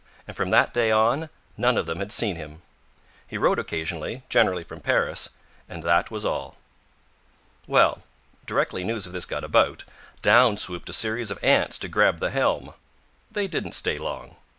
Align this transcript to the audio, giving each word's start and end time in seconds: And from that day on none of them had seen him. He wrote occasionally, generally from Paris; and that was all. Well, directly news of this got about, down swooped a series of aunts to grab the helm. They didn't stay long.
And 0.27 0.35
from 0.35 0.49
that 0.49 0.73
day 0.73 0.89
on 0.91 1.29
none 1.57 1.77
of 1.77 1.85
them 1.85 1.99
had 1.99 2.11
seen 2.11 2.35
him. 2.35 2.63
He 3.27 3.37
wrote 3.37 3.59
occasionally, 3.59 4.23
generally 4.29 4.63
from 4.63 4.79
Paris; 4.81 5.29
and 5.69 5.83
that 5.83 6.09
was 6.09 6.25
all. 6.25 6.55
Well, 7.67 8.01
directly 8.47 8.83
news 8.83 9.05
of 9.05 9.13
this 9.13 9.27
got 9.27 9.43
about, 9.43 9.83
down 10.23 10.57
swooped 10.57 10.89
a 10.89 10.93
series 10.93 11.29
of 11.29 11.37
aunts 11.43 11.77
to 11.77 11.87
grab 11.87 12.19
the 12.19 12.31
helm. 12.31 12.73
They 13.29 13.47
didn't 13.47 13.73
stay 13.73 13.99
long. 13.99 14.37